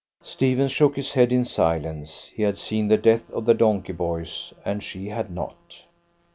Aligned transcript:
Stephens 0.23 0.71
shook 0.71 0.95
his 0.95 1.11
head 1.13 1.31
in 1.31 1.45
silence. 1.45 2.31
He 2.33 2.41
had 2.41 2.57
seen 2.57 2.87
the 2.87 2.97
death 2.97 3.29
of 3.29 3.45
the 3.45 3.53
donkey 3.53 3.93
boys, 3.93 4.51
and 4.65 4.81
she 4.81 5.09
had 5.09 5.29
not. 5.29 5.83